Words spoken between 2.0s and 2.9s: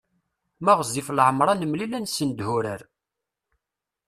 nessendeh urar.